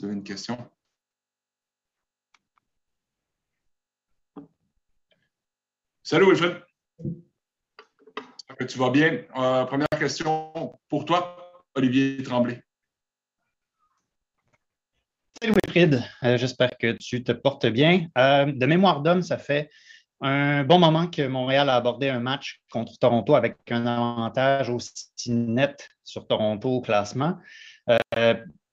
[0.00, 0.56] tu une question?
[6.02, 6.62] Salut Wilfred.
[8.68, 9.24] Tu vas bien?
[9.36, 12.62] Euh, première question pour toi, Olivier Tremblay.
[15.40, 18.08] Salut Wilfried, euh, j'espère que tu te portes bien.
[18.18, 19.70] Euh, de mémoire d'homme, ça fait
[20.20, 25.08] un bon moment que Montréal a abordé un match contre Toronto avec un avantage aussi
[25.28, 27.38] net sur Toronto au classement.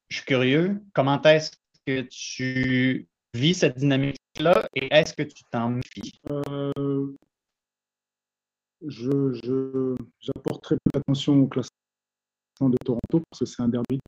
[0.10, 1.52] Je suis curieux, comment est-ce
[1.86, 6.20] que tu vis cette dynamique-là et est-ce que tu t'en méfies?
[8.86, 11.72] je, j'apporte très peu d'attention au classement
[12.62, 14.00] de Toronto parce que c'est un derby.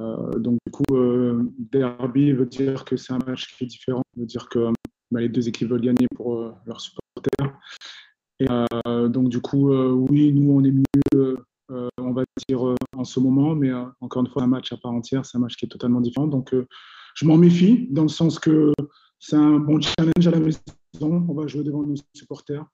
[0.00, 4.02] Euh, donc, du coup, euh, derby veut dire que c'est un match qui est différent,
[4.16, 4.70] veut dire que
[5.10, 7.58] bah, les deux équipes veulent gagner pour euh, leurs supporters.
[8.40, 8.46] Et
[9.08, 11.36] donc, du coup, oui, nous, on est mieux,
[11.68, 13.70] on va dire, en ce moment, mais
[14.00, 16.28] encore une fois, un match à part entière, c'est un match qui est totalement différent.
[16.28, 16.54] Donc,
[17.14, 18.72] je m'en méfie dans le sens que
[19.18, 20.60] c'est un bon challenge à la maison.
[21.00, 22.64] On va jouer devant nos supporters.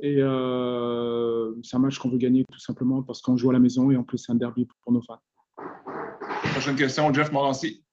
[0.00, 3.60] Et euh, c'est un match qu'on veut gagner tout simplement parce qu'on joue à la
[3.60, 5.20] maison et en plus c'est un derby pour nos fans.
[6.52, 7.84] Prochaine question, Jeff Morancy.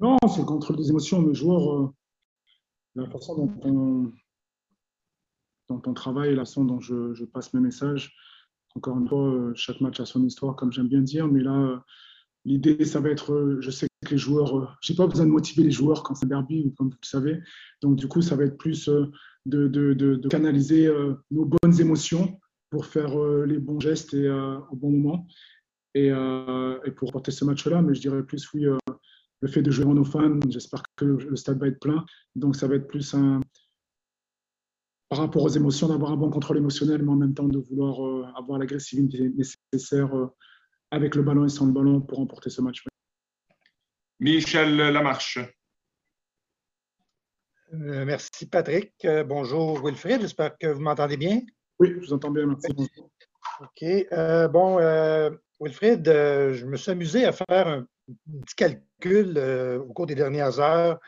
[0.00, 1.20] Non, c'est le contrôle des émotions.
[1.20, 1.88] Mes joueurs, euh,
[2.94, 4.12] la façon dont
[5.68, 8.14] on, travaille, la façon dont je, passe mes messages.
[8.74, 11.28] Encore une fois, euh, chaque match a son histoire, comme j'aime bien dire.
[11.28, 11.76] Mais là, euh,
[12.46, 15.70] l'idée, ça va être, je sais que les joueurs, j'ai pas besoin de motiver les
[15.70, 17.42] joueurs quand c'est derby, comme vous le savez.
[17.82, 18.88] Donc, du coup, ça va être plus
[19.44, 20.90] de, canaliser
[21.30, 22.40] nos bonnes émotions
[22.70, 25.26] pour faire les bons gestes et au bon moment.
[25.94, 26.10] Et
[26.96, 28.64] pour porter ce match-là, mais je dirais plus, oui,
[29.40, 32.04] le fait de jouer en nos fans, j'espère que le stade va être plein.
[32.34, 33.40] Donc ça va être plus un,
[35.10, 38.06] par rapport aux émotions, d'avoir un bon contrôle émotionnel, mais en même temps de vouloir
[38.06, 40.28] euh, avoir l'agressivité nécessaire euh,
[40.92, 42.84] avec le ballon et sans le ballon pour remporter ce match.
[44.20, 45.40] Michel Lamarche.
[47.72, 48.94] Euh, merci Patrick.
[49.26, 51.40] bonjour Wilfried, j'espère que vous m'entendez bien.
[51.80, 52.68] Oui, je vous entends bien, merci.
[53.60, 54.52] OK.
[54.52, 54.76] bon,
[55.60, 57.86] Wilfried, je me suis amusé à faire un
[58.42, 60.98] petit calcul euh, au cours des dernières heures.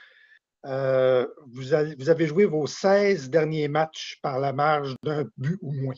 [0.64, 5.94] Euh, vous, avez, joué vos 16 derniers matchs par la marge d'un but ou moins.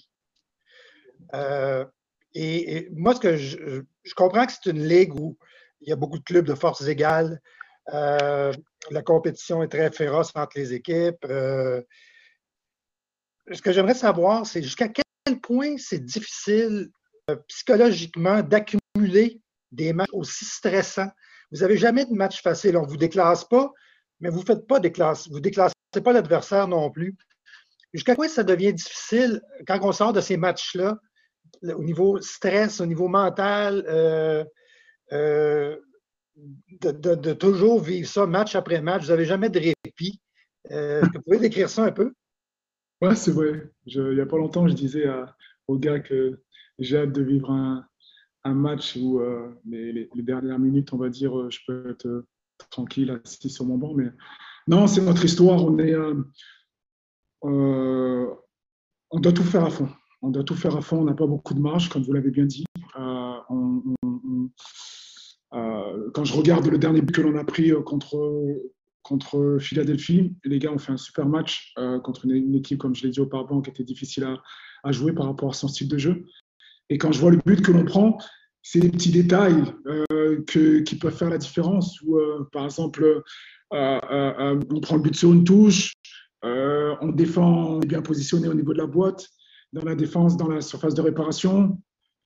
[1.34, 1.84] Euh,
[2.32, 3.82] et, moi, ce que je,
[4.16, 5.36] comprends que c'est une ligue où
[5.80, 7.40] il y a beaucoup de clubs de forces égales.
[7.88, 11.26] la compétition est très féroce entre les équipes.
[11.26, 11.84] ce
[13.62, 16.90] que j'aimerais savoir, c'est jusqu'à quel point c'est difficile
[17.48, 19.42] psychologiquement d'accumuler
[19.74, 21.10] des matchs aussi stressants.
[21.52, 22.76] Vous n'avez jamais de match facile.
[22.76, 23.72] On ne vous déclasse pas,
[24.20, 25.28] mais vous ne faites pas des classes.
[25.28, 27.16] Vous déclassez pas l'adversaire non plus.
[27.92, 30.98] Jusqu'à quoi ça devient difficile quand on sort de ces matchs-là,
[31.62, 34.44] au niveau stress, au niveau mental, euh,
[35.12, 35.76] euh,
[36.80, 39.02] de, toujours vivre ça match après match?
[39.02, 40.20] Vous n'avez jamais de répit.
[40.70, 42.12] Euh, vous pouvez décrire ça un peu?
[43.00, 43.70] Oui, c'est vrai.
[43.86, 45.04] il n'y a pas longtemps, je disais
[45.68, 46.40] aux gars que
[46.78, 47.86] j'ai hâte de vivre un,
[48.44, 52.26] un match où euh, les, dernières minutes, on va dire, euh, je peux être euh,
[52.70, 53.94] tranquille, assis sur mon banc.
[53.94, 54.10] Mais
[54.68, 55.64] non, c'est notre histoire.
[55.64, 55.94] On est,
[57.42, 58.36] on
[59.20, 59.88] doit tout faire à fond.
[60.22, 60.98] On doit tout faire à fond.
[60.98, 62.64] On n'a pas beaucoup de marge, comme vous l'avez bien dit.
[66.12, 68.44] quand je regarde le dernier but que l'on a pris contre
[69.02, 70.34] contre Philadelphie.
[70.44, 73.60] Les gars ont fait un super match contre une, équipe, comme je l'ai dit auparavant,
[73.60, 74.42] qui était difficile à,
[74.82, 76.24] à, jouer par rapport à son style de jeu.
[76.90, 78.18] Et quand je vois le but que l'on prend,
[78.62, 82.00] c'est des petits détails euh, que, qui peuvent faire la différence.
[82.02, 83.22] Ou, euh, par exemple,
[83.72, 85.92] euh, on prend le but sur une touche,
[86.42, 89.28] on défend, on est bien positionné au niveau de la boîte,
[89.72, 91.78] dans la défense, dans la surface de réparation.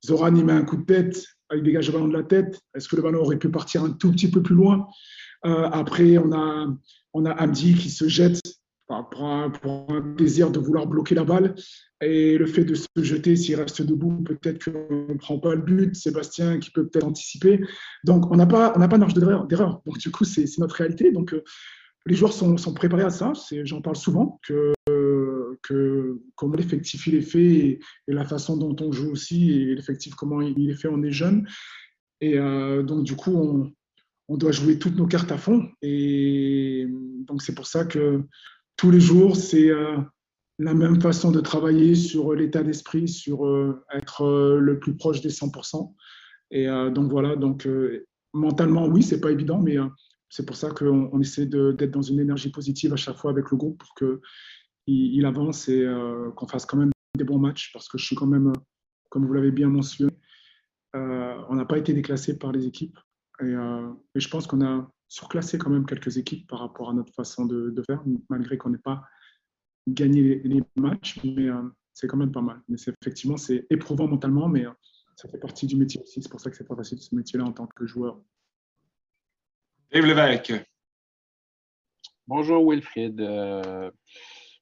[0.04, 1.24] Zoran, il met un coup de tête,
[1.54, 2.60] il dégage le ballon de la tête.
[2.74, 4.88] Est-ce que le ballon aurait pu partir un tout petit peu plus loin?
[5.42, 6.66] Après, on a,
[7.14, 8.40] on a Amdi qui se jette
[8.88, 9.52] pour un,
[10.16, 11.54] désir de vouloir bloquer la balle.
[12.00, 15.62] Et le fait de se jeter, s'il reste debout, peut-être qu'on ne prend pas le
[15.62, 15.94] but.
[15.94, 17.60] Sébastien qui peut peut-être anticiper.
[18.04, 19.46] Donc, on n'a pas, on pas marge d'erreur.
[19.46, 21.12] Donc, du coup, c'est notre réalité.
[21.12, 21.42] Donc, euh,
[22.06, 23.32] les joueurs sont, sont, préparés à ça.
[23.64, 24.72] J'en parle souvent, que,
[25.62, 30.14] que comment l'effectif il est fait et, la façon dont on joue aussi, et l'effectif
[30.14, 31.46] comment il est fait, on est jeune.
[32.20, 33.70] Et euh, donc, du coup, on,
[34.28, 35.68] on doit jouer toutes nos cartes à fond.
[35.82, 36.86] Et
[37.26, 38.22] donc, c'est pour ça que
[38.78, 39.98] tous les jours, c'est euh,
[40.58, 43.44] la même façon de travailler sur l'état d'esprit, sur
[43.92, 45.94] être le plus proche des 100%.
[46.50, 47.68] Et donc voilà, donc
[48.32, 49.76] mentalement, oui, c'est pas évident, mais
[50.28, 53.50] c'est pour ça qu'on on essaie d'être dans une énergie positive à chaque fois avec
[53.52, 54.18] le groupe pour qu'il
[54.88, 55.86] il avance et
[56.34, 58.52] qu'on fasse quand même des bons matchs parce que je suis quand même,
[59.10, 60.12] comme vous l'avez bien mentionné,
[60.94, 62.98] on n'a pas été déclassé par les équipes.
[63.40, 63.54] Et,
[64.20, 67.82] je pense qu'on a surclassé quand même quelques équipes par rapport à notre façon de,
[67.86, 69.02] faire, malgré qu'on n'ait pas
[69.86, 71.20] gagné les, matchs.
[71.24, 71.48] Mais
[71.94, 72.60] c'est quand même pas mal.
[72.68, 74.66] Mais effectivement, c'est éprouvant mentalement, mais
[75.16, 76.22] ça fait partie du métier aussi.
[76.22, 78.20] C'est pour ça que c'est pas facile ce métier-là en tant que joueur.
[79.90, 80.52] Dave Lévesque.
[82.28, 83.18] Bonjour Wilfried.
[83.22, 83.90] Euh,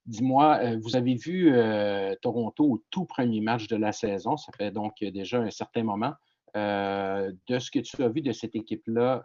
[0.06, 4.36] dis-moi, euh, vous avez vu euh, Toronto au tout premier match de la saison.
[4.36, 6.14] Ça fait donc déjà un certain moment.
[6.54, 9.24] De ce que tu as vu de cette équipe-là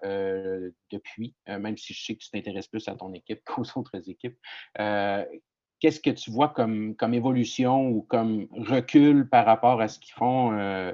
[0.91, 4.37] depuis, même si je sais que tu t'intéresses plus à ton équipe qu'aux autres équipes,
[5.81, 10.13] qu'est-ce que tu vois comme, comme évolution ou comme recul par rapport à ce qu'ils
[10.13, 10.93] font euh,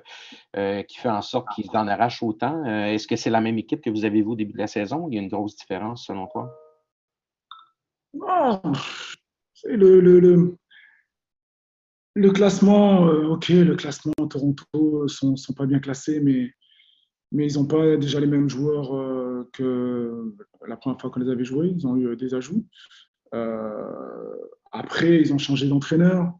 [0.56, 2.66] euh, qui fait en sorte qu'ils en arrachent autant?
[2.66, 4.68] Euh, est-ce que c'est la même équipe que vous avez vu au début de la
[4.68, 6.50] saison il y a une grosse différence selon toi?
[8.14, 8.62] Non.
[9.66, 10.58] Le, le, le,
[12.32, 16.52] classement, OK, le classement Toronto ne sont, sont, pas bien classés, mais,
[17.34, 18.92] ils n'ont pas déjà les mêmes joueurs
[19.54, 20.34] que
[20.66, 21.74] la première fois qu'on les avait joués.
[21.76, 22.66] Ils ont eu des ajouts.
[24.72, 26.34] Après, ils ont changé d'entraîneur.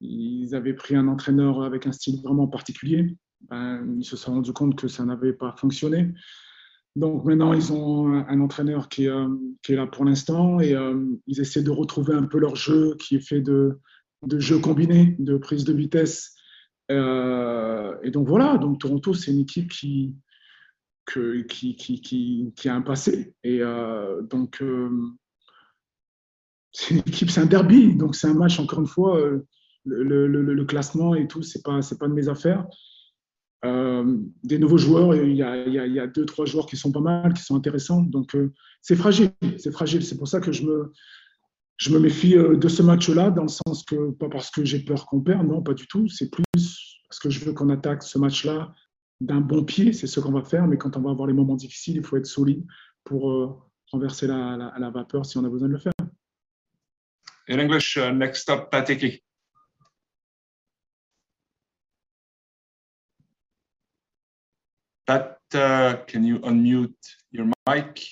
[0.00, 3.16] Ils avaient pris un entraîneur avec un style vraiment particulier.
[3.48, 6.12] Ben, ils se sont rendus compte que ça n'avait pas fonctionné.
[6.96, 9.28] Donc maintenant, ils ont un entraîneur qui, euh,
[9.68, 13.16] est là pour l'instant et euh, ils essaient de retrouver un peu leur jeu qui
[13.16, 13.78] est fait de,
[14.22, 16.34] de jeux combinés, de prise de vitesse.
[16.90, 20.14] Euh, et donc voilà, donc Toronto, c'est une équipe qui,
[21.48, 23.34] qui, qui, qui, a un passé.
[23.42, 23.60] Et
[24.30, 24.62] donc,
[26.72, 29.46] c'est une équipe, c'est un derby, donc c'est un match, encore une fois, euh,
[29.84, 32.66] le, le, classement et tout, c'est pas, c'est pas de mes affaires.
[33.64, 36.92] Euh, des nouveaux joueurs, il y, a, il, y a, deux, trois joueurs qui sont
[36.92, 40.02] pas mal, qui sont intéressants, donc euh, c'est fragile, c'est fragile.
[40.04, 40.92] C'est pour ça que je me,
[41.80, 45.06] je me méfie de ce match-là, dans le sens que, pas parce que j'ai peur
[45.06, 46.44] qu'on perde, non, pas du tout, c'est plus
[47.08, 48.72] parce que je veux qu'on attaque ce match-là
[49.20, 51.56] d'un bon pied, c'est ce qu'on va faire, mais quand on va avoir les moments
[51.56, 52.64] difficiles, il faut être solide
[53.02, 55.92] pour renverser la, vapeur si on a besoin de le faire.
[57.50, 57.96] in English.
[57.96, 59.22] Uh, next up, Pat Hickey.
[65.06, 66.94] Pat, uh, can you unmute
[67.32, 68.06] your mic?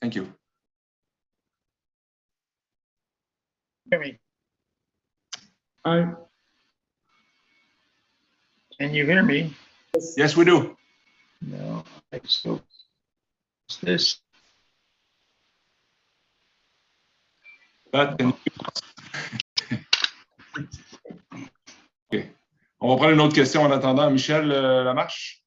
[0.00, 0.26] Thank you.
[3.90, 4.18] Hear me?
[5.86, 6.12] Hi.
[8.78, 9.54] Can you hear me?
[10.16, 10.76] Yes, we do.
[11.40, 11.84] No,
[12.26, 12.60] so.
[13.66, 14.20] What's this?
[22.80, 24.10] On va prendre une autre question en attendant.
[24.10, 25.42] Michel euh, Lamarche.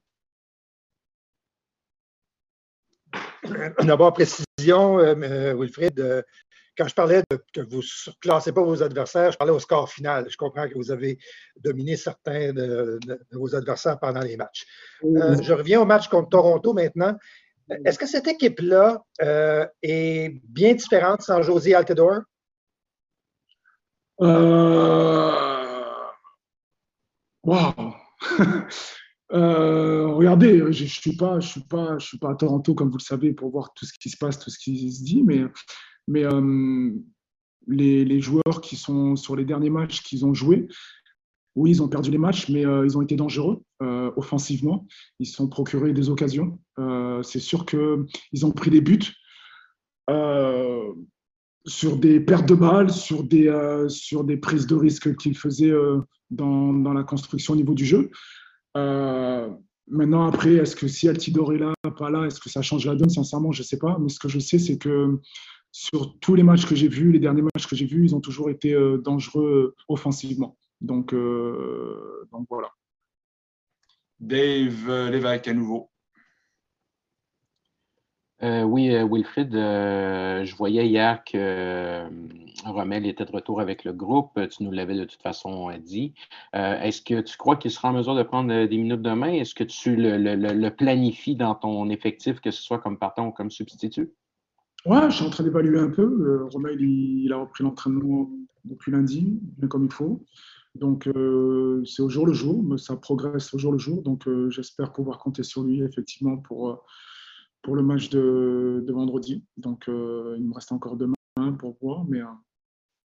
[3.80, 6.24] D'abord, précision, euh, Wilfried, euh,
[6.78, 9.90] quand je parlais de que vous ne classez pas vos adversaires, je parlais au score
[9.90, 10.28] final.
[10.30, 11.18] Je comprends que vous avez
[11.58, 13.00] dominé certains de,
[13.32, 14.66] vos adversaires pendant les matchs.
[15.04, 17.16] je reviens au match contre Toronto maintenant.
[17.86, 19.02] Est-ce que cette équipe-là
[19.82, 22.22] est bien différente sans José Altidore?
[24.22, 25.32] Euh...
[27.44, 27.74] Wow.
[29.34, 32.92] euh, regardez, je ne suis, pas, je suis, pas, je suis pas à Toronto, comme
[32.92, 35.24] vous le savez, pour voir tout ce qui se passe, tout ce qui se dit,
[35.24, 35.42] mais,
[36.12, 36.92] mais euh,
[37.68, 40.68] les, joueurs qui sont sur les derniers matchs qu'ils ont joués,
[41.56, 44.86] oui, ils ont perdu les matchs, mais euh, ils ont été dangereux euh, offensivement.
[45.20, 46.60] Ils se sont procurés des occasions.
[47.24, 49.14] C'est sûr qu'ils ont pris des buts
[51.68, 56.00] sur des pertes de balles, sur des, sur des prises de risque qu'il faisait euh,
[56.32, 58.10] dans, dans, la construction au niveau du jeu.
[59.88, 62.96] Maintenant, après, est-ce que si Altidore est là, pas là, est-ce que ça change la
[62.96, 63.10] donne?
[63.10, 63.98] Sincèrement, je ne sais pas.
[64.00, 65.20] Mais ce que je sais, c'est que
[65.72, 68.22] sur tous les matchs que j'ai vus, les derniers matchs que j'ai vus, ils ont
[68.22, 70.58] toujours été dangereux offensivement.
[70.82, 72.72] Donc, donc voilà.
[74.20, 75.92] Dave Lévesque à nouveau.
[78.44, 82.08] Euh, oui, euh, Wilfried, euh, je voyais hier que
[82.66, 84.40] Rommel était de retour avec le groupe.
[84.50, 86.14] Tu nous l'avais de toute façon dit.
[86.54, 89.34] Est-ce que tu crois qu'il sera en mesure de prendre des minutes demain?
[89.34, 93.52] Est-ce que tu le, planifies dans ton effectif, que ce soit comme partant ou comme
[93.52, 94.12] substitut?
[94.86, 96.46] Oui, je suis en train d'évaluer un peu.
[96.52, 98.30] Rommel, il, a repris l'entraînement
[98.66, 100.26] depuis lundi, bien comme il faut.
[100.76, 101.04] Donc,
[101.86, 104.02] c'est au jour le jour, ça progresse au jour le jour.
[104.02, 106.84] Donc, j'espère pouvoir compter sur lui, effectivement, pour
[107.62, 109.44] pour le match de, vendredi.
[109.58, 111.16] Donc, euh, il me reste encore demain
[111.60, 112.26] pour voir, mais, euh,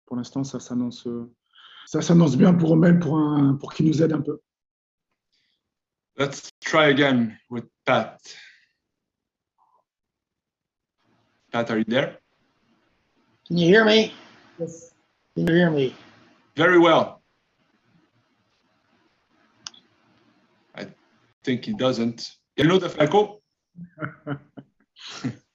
[0.05, 1.07] pour l'instant, ça s'annonce
[1.85, 3.19] ça s'annonce bien pour Romel pour,
[3.59, 4.39] pour qu'il nous aide un peu.
[6.17, 8.19] Let's try again with Pat.
[11.53, 12.17] Pat, are you there?
[13.47, 14.11] Can you hear me?
[14.57, 14.91] Yes.
[15.35, 15.95] Can you hear me?
[16.55, 17.21] Very well.
[20.73, 20.87] I
[21.43, 22.37] think he doesn't.
[22.55, 23.43] Hello, De Falco?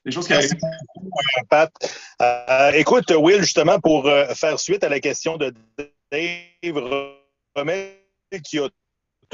[0.04, 0.54] Les choses qui arrivent.
[1.50, 1.72] Pat.
[2.22, 5.52] Euh, écoute, Will, justement, pour euh, faire suite à la question de
[6.12, 7.10] Dave
[7.56, 7.96] Romel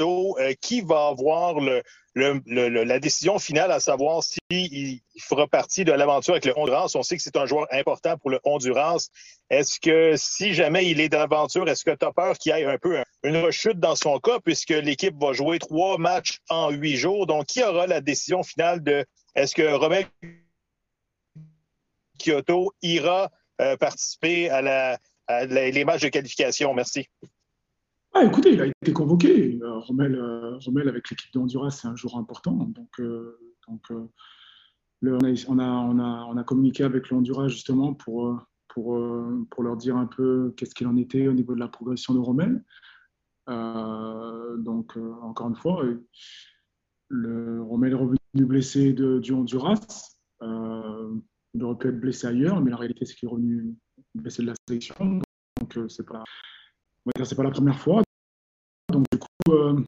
[0.01, 1.55] Euh, qui va avoir
[2.15, 6.91] la décision finale à savoir s'il il fera partie de l'aventure avec le Honduras.
[6.95, 9.09] On sait que c'est un joueur important pour le Honduras.
[9.49, 12.65] Est-ce que si jamais il est dans l'aventure, est-ce que tu as peur qu'il ait
[12.65, 16.97] un peu une rechute dans son cas, puisque l'équipe va jouer trois matchs en huit
[16.97, 17.25] jours?
[17.27, 20.05] Donc, qui aura la décision finale de est-ce que Romel
[22.17, 23.29] Kyoto ira
[23.61, 24.97] euh, participer à
[25.45, 26.73] les matchs de qualification?
[26.73, 27.07] Merci.
[28.17, 29.59] Ah, écoutez, il a été convoqué.
[29.61, 32.53] Euh, Romel, euh, Romel, avec l'équipe de Honduras, c'est un joueur important.
[32.53, 40.53] Donc, euh, on, a, communiqué avec le Honduras justement pour, pour, leur dire un peu
[40.55, 42.63] qu'est-ce qu'il en était au niveau de la progression de Romel.
[43.47, 45.83] donc, encore une fois,
[47.09, 50.15] le, Romel est revenu blessé de, du Honduras.
[50.41, 53.75] il aurait pu être blessé ailleurs, mais la réalité, c'est qu'il est revenu
[54.13, 55.19] blessé de la sélection.
[55.59, 56.23] Donc, c'est pas
[57.23, 58.04] c'est pas la première fois.
[59.45, 59.83] Donc, euh,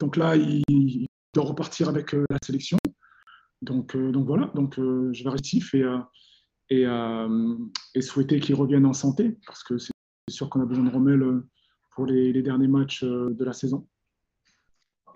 [0.00, 2.78] donc là, il, doit repartir avec euh, la sélection.
[3.60, 5.84] Donc, euh, donc voilà, donc, je vais rétif et,
[6.70, 6.86] et,
[7.94, 9.92] et, souhaiter qu'il revienne en santé parce que c'est
[10.30, 11.42] sûr qu'on a besoin de Rommel
[11.90, 13.86] pour les, les, derniers matchs de la saison.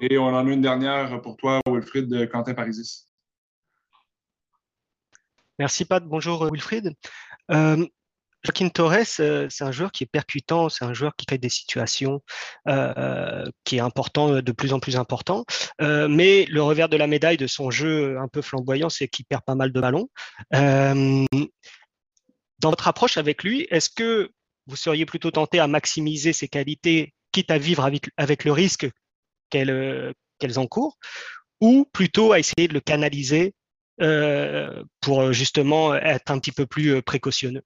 [0.00, 3.08] Et on en a une dernière pour toi, Wilfried de Quentin Parisis.
[5.58, 6.96] Merci Pat, bonjour Wilfried.
[8.44, 11.48] Joaquin Torres, euh, c'est un joueur qui est percutant, c'est un joueur qui crée des
[11.48, 12.22] situations,
[12.68, 15.44] euh, qui est important, euh, de plus en plus important.
[15.80, 19.42] mais le revers de la médaille de son jeu un peu flamboyant, c'est qu'il perd
[19.44, 20.08] pas mal de ballons.
[20.50, 24.30] dans votre approche avec lui, est-ce que
[24.66, 28.88] vous seriez plutôt tenté à maximiser ses qualités, quitte à vivre avec, le risque
[29.50, 30.14] qu'elles
[30.56, 30.98] encourent,
[31.60, 33.54] ou plutôt à essayer de le canaliser
[35.00, 37.62] pour justement être un petit peu plus précautionneux?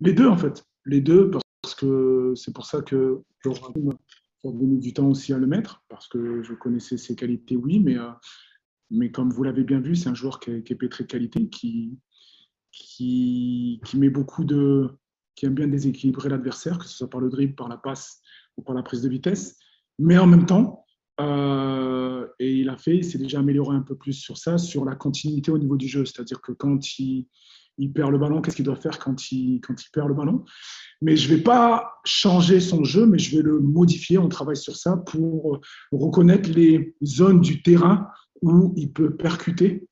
[0.00, 0.64] Les deux, en fait.
[0.86, 1.30] Les deux,
[1.62, 3.72] parce que c'est pour ça que j'aurais
[4.44, 7.98] donné du temps aussi à le mettre, parce que je connaissais ses qualités, oui, mais,
[7.98, 8.10] euh,
[8.90, 11.48] mais comme vous l'avez bien vu, c'est un joueur qui est, qui pétré de qualité,
[11.48, 11.98] qui,
[12.70, 14.90] qui, qui, met beaucoup de.
[15.34, 18.20] qui aime bien déséquilibrer l'adversaire, que ce soit par le dribble, par la passe
[18.56, 19.56] ou par la prise de vitesse.
[19.98, 20.84] Mais en même temps,
[21.20, 24.84] euh, et il a fait, il s'est déjà amélioré un peu plus sur ça, sur
[24.84, 26.04] la continuité au niveau du jeu.
[26.04, 27.28] C'est-à-dire que quand il,
[27.78, 30.44] il perd le ballon, qu'est-ce qu'il doit faire quand il, quand il perd le ballon.
[31.02, 34.18] Mais je ne vais pas changer son jeu, mais je vais le modifier.
[34.18, 35.60] On travaille sur ça pour
[35.92, 38.08] reconnaître les zones du terrain
[38.42, 39.88] où il peut percuter,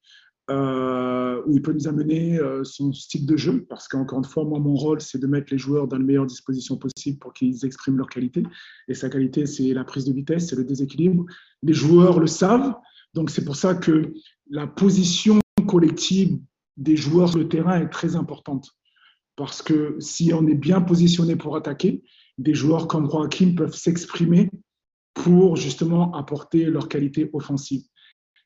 [0.50, 3.66] euh, où il peut nous amener euh, son style de jeu.
[3.68, 6.26] Parce qu'encore une fois, moi, mon rôle, c'est de mettre les joueurs dans les meilleures
[6.26, 8.42] dispositions possibles pour qu'ils expriment leur qualité.
[8.88, 11.24] Et sa qualité, c'est la prise de vitesse, c'est le déséquilibre.
[11.62, 12.74] Les joueurs le savent.
[13.14, 14.12] Donc, c'est pour ça que
[14.50, 16.38] la position collective
[16.76, 18.70] des joueurs sur le terrain est très importante.
[19.36, 22.02] Parce que si on est bien positionné pour attaquer,
[22.38, 24.50] des joueurs comme Joachim peuvent s'exprimer
[25.14, 27.82] pour justement apporter leur qualité offensive.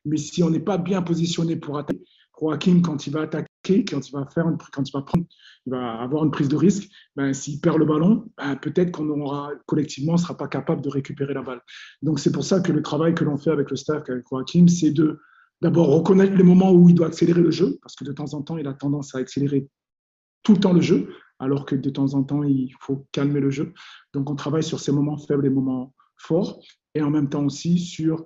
[0.05, 2.01] Mais si on n'est pas bien positionné pour attaquer,
[2.39, 5.25] Joachim, quand il va attaquer, quand il va, faire quand il va, prendre,
[5.65, 9.09] il va avoir une prise de risque, ben, s'il perd le ballon, ben, peut-être qu'on
[9.09, 11.61] aura collectivement ne sera pas capable de récupérer la balle.
[12.01, 14.67] Donc c'est pour ça que le travail que l'on fait avec le staff, avec Joachim,
[14.67, 15.19] c'est de
[15.61, 18.43] D'abord, reconnaître les moments où il doit accélérer le jeu, parce que de temps en
[18.43, 19.67] temps, il a tendance à accélérer
[20.43, 21.09] tout le temps le jeu,
[21.39, 23.73] alors que de temps en temps, il faut calmer le jeu.
[24.13, 26.59] Donc, on travaille sur ces moments faibles et moments forts,
[26.93, 28.25] et en même temps aussi sur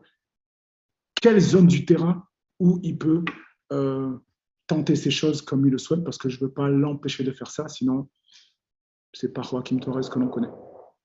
[1.21, 2.25] quelle zone du terrain
[2.59, 3.23] où il peut
[3.71, 4.17] euh,
[4.67, 7.31] tenter ces choses comme il le souhaite, parce que je ne veux pas l'empêcher de
[7.31, 8.09] faire ça, sinon,
[9.13, 10.51] c'est par Joaquim Torres que l'on connaît.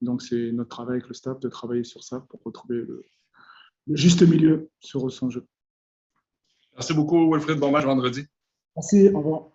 [0.01, 3.05] Donc, c'est notre travail avec le staff de travailler sur ça pour retrouver le
[3.95, 5.47] juste milieu sur son jeu.
[6.77, 7.59] Merci beaucoup, Wilfried.
[7.59, 8.27] Bon match vendredi.
[8.77, 9.09] Merci.
[9.09, 9.49] Au revoir.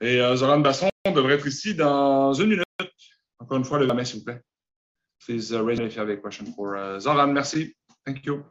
[0.00, 2.64] Et euh, Zoran Basson devrait être ici dans une minute.
[3.38, 4.42] Encore une fois, le main, s'il vous plaît.
[5.24, 7.28] Please uh, raise if you have a question for uh, Zoran.
[7.32, 7.74] Merci.
[8.04, 8.44] Thank you.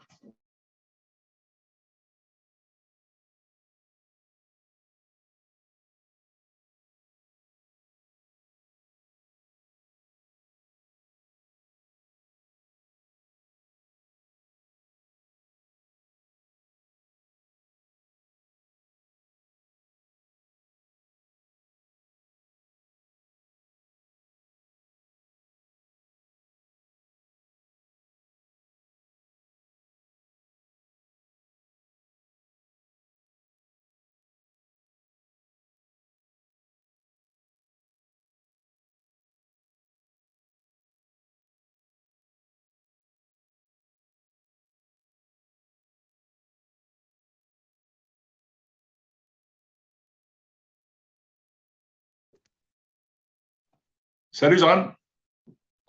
[54.37, 54.91] Salut, Zoran.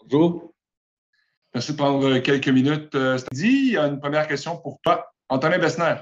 [0.05, 0.55] Bonjour.
[1.53, 2.95] Merci de prendre quelques minutes.
[2.95, 5.13] Euh, dit, il y a une première question pour toi.
[5.29, 5.97] Antonin Bessner.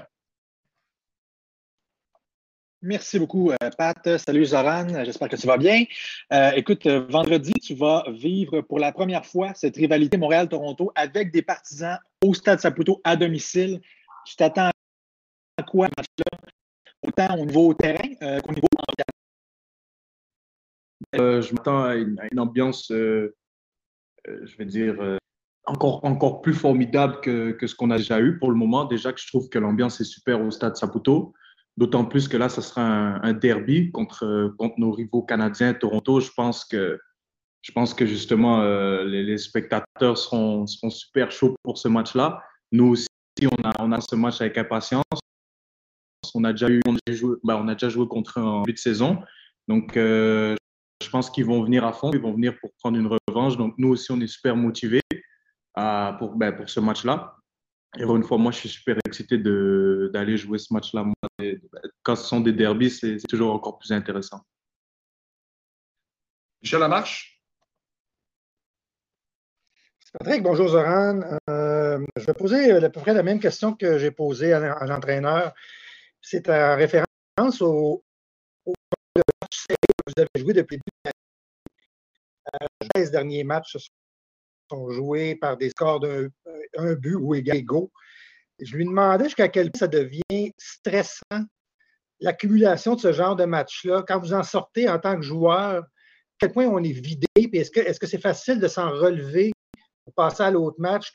[2.83, 4.17] Merci beaucoup, euh, Pat.
[4.19, 5.03] Salut, Zoran.
[5.03, 5.85] J'espère que tu vas bien.
[6.31, 11.41] Euh, écoute, vendredi, tu vas vivre pour la première fois cette rivalité Montréal-Toronto avec des
[11.41, 13.81] partisans au Stade Saputo à domicile.
[14.23, 14.69] Tu t'attends
[15.57, 16.37] à quoi match-là,
[17.01, 18.67] autant au niveau terrain qu'au niveau
[21.19, 23.35] euh, je m'attends à, une, ambiance, euh,
[24.27, 24.95] euh, je vais dire,
[25.65, 28.85] encore, encore plus formidable que, que ce qu'on a déjà eu pour le moment.
[28.85, 31.33] Déjà que je trouve que l'ambiance est super au stade Saputo.
[31.77, 36.21] D'autant plus que là, ce sera un, derby contre, contre nos rivaux canadiens, Toronto.
[36.21, 36.99] Je pense que,
[37.61, 38.63] je pense que justement,
[39.03, 42.41] les, spectateurs seront, seront super chauds pour ce match-là.
[42.71, 43.07] Nous aussi,
[43.43, 45.03] on a, on a ce match avec impatience.
[46.33, 48.79] On a déjà, eu, on a joué, a déjà joué contre eux en début de
[48.79, 49.19] saison.
[49.67, 49.97] Donc,
[51.05, 53.57] je pense qu'ils vont venir à fond, ils vont venir pour prendre une revanche.
[53.57, 55.01] Donc, nous aussi, on est super motivés
[55.75, 57.35] pour, ben, pour ce match-là.
[57.97, 61.05] Et une fois, moi, je suis super excité d'aller jouer ce match-là.
[62.03, 64.41] Quand ce sont des derbies, c'est toujours encore plus intéressant.
[66.61, 67.39] Michel Lamarche.
[70.17, 71.21] Patrick, bonjour Zoran.
[71.49, 75.53] Euh, je vais poser à peu près la même question que j'ai posée à, l'entraîneur.
[76.21, 78.03] C'est en référence au
[80.15, 81.11] vous avez joué depuis le
[82.95, 83.77] Les euh, derniers matchs
[84.69, 87.91] sont joués par des scores d'un but ou égaux.
[88.59, 91.43] Je lui demandais jusqu'à quel point ça devient stressant,
[92.21, 94.03] l'accumulation de ce genre de match-là.
[94.07, 95.87] Quand vous en sortez en tant que joueur, à
[96.39, 99.51] quel point on est vidé, est-ce que c'est -ce facile de s'en relever
[100.05, 101.11] pour passer à l'autre match?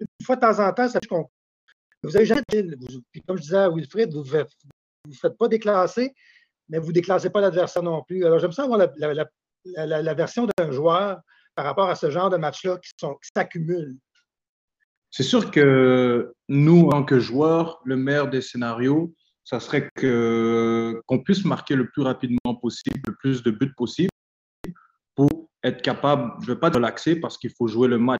[0.00, 1.28] une fois de temps en temps, ça qu'on
[2.02, 2.42] vous avez jamais,
[3.26, 4.44] comme je disais à Wilfried, vous ne
[5.04, 6.14] vous faites pas déclasser,
[6.74, 8.26] mais vous ne déclassez pas l'adversaire non plus.
[8.26, 11.20] Alors, j'aime ça avoir la, version d'un joueur
[11.54, 12.90] par rapport à ce genre de match-là qui,
[13.32, 13.96] s'accumulent.
[15.12, 21.22] C'est sûr que nous, en tant que joueurs, le meilleur des scénarios, ça serait qu'on
[21.22, 24.10] puisse marquer le plus rapidement possible, le plus de buts possible
[25.14, 25.30] pour
[25.62, 28.18] être capable, je ne vais pas relaxer parce qu'il faut jouer le match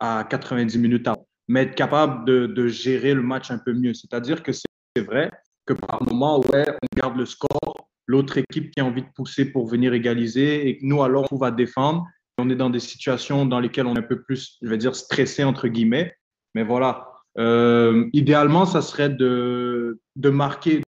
[0.00, 3.94] à 90 minutes avant, mais être capable de, de gérer le match un peu mieux.
[3.94, 5.30] C'est-à-dire que c'est vrai,
[5.66, 9.50] que par moment, ouais, on garde le score, l'autre équipe qui a envie de pousser
[9.50, 12.06] pour venir égaliser, et nous, alors, on va défendre.
[12.38, 14.96] On est dans des situations dans lesquelles on est un peu plus, je vais dire,
[14.96, 16.16] stressé, entre guillemets.
[16.54, 20.82] Mais voilà, euh, idéalement, ça serait de, de, marquer,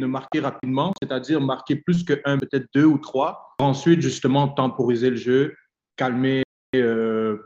[0.00, 3.54] de marquer rapidement, c'est-à-dire marquer plus que un, peut-être deux ou trois.
[3.58, 5.54] Ensuite, justement, temporiser le jeu,
[5.96, 6.42] calmer,
[6.74, 7.38] euh,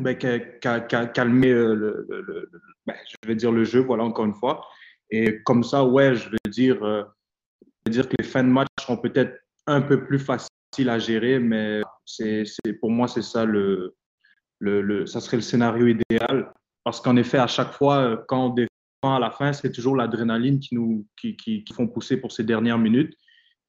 [0.00, 2.50] ben, calmer euh, le,
[2.86, 4.66] ben, je vais dire le jeu, voilà, encore une fois.
[5.10, 7.02] Et comme ça, ouais, je veux dire, euh,
[7.88, 11.82] dire que les fins de match seront peut-être un peu plus faciles à gérer, mais
[12.06, 12.44] c'est,
[12.80, 13.94] pour moi, c'est ça le,
[14.58, 16.52] le, le, ça serait le scénario idéal.
[16.84, 18.68] Parce qu'en effet, à chaque fois, euh, quand on défend
[19.02, 22.78] à la fin, c'est toujours l'adrénaline qui nous qui, qui, font pousser pour ces dernières
[22.78, 23.14] minutes.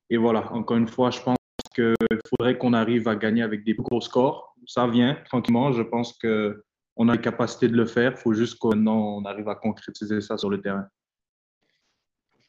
[0.10, 1.38] Et voilà, encore une fois, je pense
[1.76, 1.96] qu'il
[2.30, 4.56] faudrait qu'on arrive à gagner avec des gros scores.
[4.66, 5.72] Ça vient tranquillement.
[5.72, 8.12] Je pense qu'on a la capacité de le faire.
[8.12, 10.88] Il faut juste qu'on arrive à concrétiser ça sur le terrain.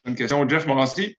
[0.05, 1.17] Une question, Jeff Morancy?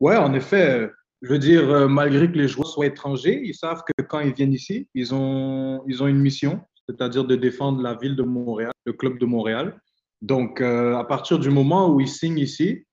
[0.00, 0.90] Oui, en effet.
[1.20, 4.32] Je veux dire, euh, malgré que les joueurs soient étrangers, ils savent que quand ils
[4.32, 8.70] viennent ici, ils ont, ils ont une mission, c'est-à-dire de défendre la ville de Montréal,
[8.84, 9.80] le club de Montréal.
[10.22, 12.84] Donc, euh, à partir du moment où ils signent ici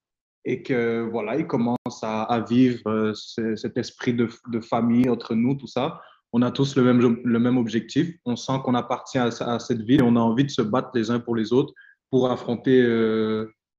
[0.44, 3.14] et que voilà, ils commencent à, vivre euh,
[3.56, 6.02] cet esprit de, de, famille entre nous, tout ça,
[6.34, 8.12] on a tous le même, le même objectif.
[8.26, 10.90] On sent qu'on appartient à, à, cette ville et on a envie de se battre
[10.96, 11.74] les uns pour les autres
[12.10, 12.82] pour affronter,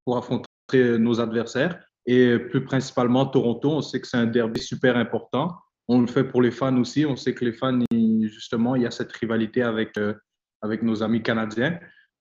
[0.04, 1.85] pour affronter nos adversaires.
[2.06, 5.56] Et plus principalement, Toronto, on sait que c'est un derby super important.
[5.88, 7.04] On le fait pour les fans aussi.
[7.04, 10.14] On sait que les fans, justement, il y a cette rivalité avec, euh,
[10.62, 11.78] avec nos amis canadiens.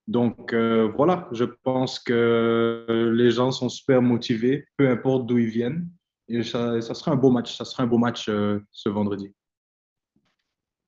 [0.08, 5.48] Donc euh, voilà, je pense que les gens sont super motivés, peu importe d'où ils
[5.48, 5.88] viennent.
[6.28, 7.56] Et ça, ça, sera un beau match.
[7.56, 9.32] Ça sera un beau match euh, ce vendredi.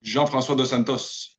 [0.02, 1.37] Jean-François Dos Santos.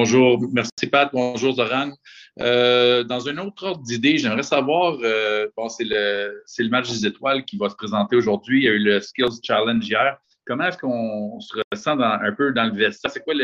[0.00, 1.90] Bonjour, merci Pat, bonjour Zoran.
[2.38, 7.44] Euh, dans un autre ordre d'idée, j'aimerais savoir, euh, c'est le, le, match des étoiles
[7.44, 8.60] qui va se présenter aujourd'hui.
[8.60, 10.16] Il y a eu le Skills Challenge hier.
[10.46, 13.10] Comment est-ce qu'on se ressent un peu dans le vestiaire?
[13.10, 13.34] C'est quoi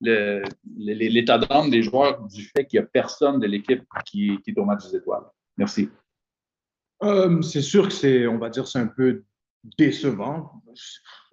[0.00, 4.58] l'état d'âme des joueurs du fait qu'il n'y a personne de l'équipe qui, qui, est
[4.58, 5.22] au match des étoiles?
[5.56, 5.90] Merci.
[7.04, 9.22] Euh, c'est sûr que c'est, on va dire, c'est un peu
[9.78, 10.62] décevant.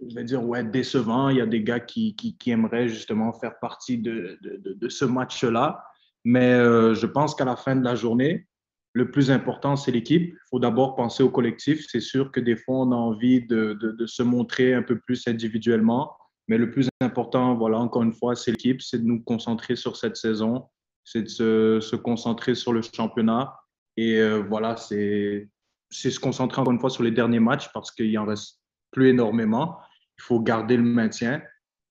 [0.07, 1.29] Je vais dire, ouais, décevant.
[1.29, 5.05] Il y a des gars qui, qui, aimeraient justement faire partie de, de, de ce
[5.05, 5.83] match-là.
[6.23, 8.47] Mais euh, je pense qu'à la fin de la journée,
[8.93, 10.33] le plus important, c'est l'équipe.
[10.33, 11.85] Il faut d'abord penser au collectif.
[11.89, 16.15] C'est sûr que des fois, on a envie de, se montrer un peu plus individuellement.
[16.47, 18.81] Mais le plus important, voilà, encore une fois, c'est l'équipe.
[18.81, 20.65] C'est de nous concentrer sur cette saison.
[21.05, 23.55] C'est de se, se, concentrer sur le championnat.
[23.97, 25.49] Et euh, voilà, c'est
[25.91, 28.59] c'est se concentrer encore une fois sur les derniers matchs parce qu'il en reste
[28.91, 29.77] plus énormément.
[30.17, 31.41] Il faut garder le maintien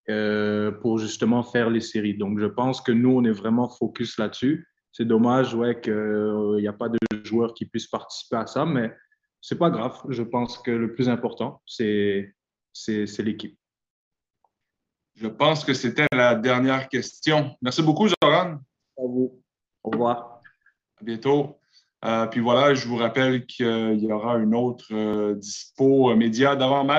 [0.08, 2.16] euh, pour justement faire les séries.
[2.16, 4.66] Donc, je pense que nous, on est vraiment focus là-dessus.
[4.92, 8.92] C'est dommage ouais, qu'il n'y a pas de joueurs qui puissent participer à ça, mais
[9.40, 10.02] c'est pas grave.
[10.08, 12.34] Je pense que le plus important, c'est
[13.18, 13.56] l'équipe.
[15.14, 17.54] Je pense que c'était la dernière question.
[17.62, 18.58] Merci beaucoup, Zoran.
[18.96, 19.42] À vous.
[19.82, 20.40] Au revoir.
[21.00, 21.59] À bientôt.
[22.04, 26.98] Euh, puis voilà, je vous rappelle qu'il y aura une autre euh, dispo média d'avant-match